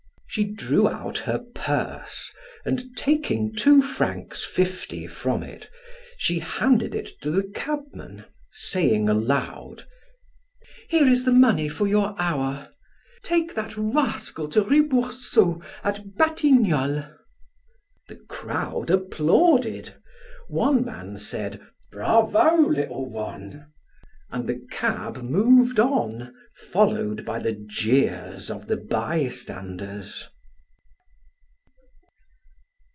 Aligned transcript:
She 0.33 0.45
drew 0.45 0.87
out 0.87 1.17
her 1.17 1.39
purse, 1.53 2.31
and 2.63 2.95
taking 2.95 3.53
two 3.53 3.81
francs 3.81 4.45
fifty 4.45 5.05
from 5.05 5.43
it, 5.43 5.69
she 6.17 6.39
handed 6.39 6.95
it 6.95 7.09
to 7.23 7.31
the 7.31 7.43
cabman, 7.53 8.23
saying 8.49 9.09
aloud: 9.09 9.83
"Here 10.87 11.05
is 11.05 11.25
the 11.25 11.33
money 11.33 11.67
for 11.67 11.85
your 11.85 12.15
hour. 12.17 12.69
Take 13.25 13.53
that 13.55 13.75
rascal 13.75 14.47
to 14.51 14.63
Rue 14.63 14.87
Boursault 14.87 15.61
at 15.83 16.15
Batignolles!" 16.17 17.11
The 18.07 18.15
crowd 18.29 18.89
applauded; 18.89 19.95
one 20.47 20.85
man 20.85 21.17
said: 21.17 21.59
"Bravo, 21.91 22.55
little 22.55 23.09
one!" 23.09 23.67
and 24.33 24.47
the 24.47 24.65
cab 24.71 25.17
moved 25.17 25.77
on, 25.77 26.33
followed 26.55 27.25
by 27.25 27.37
the 27.37 27.51
jeers 27.51 28.49
of 28.49 28.67
the 28.67 28.77
bystanders. 28.77 30.29